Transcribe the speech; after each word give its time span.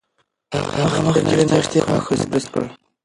هغه 0.85 0.99
مخکې 1.07 1.33
له 1.39 1.43
ناشتې 1.51 1.79
غاښونه 1.87 2.25
برس 2.31 2.45
کړل. 2.53 2.69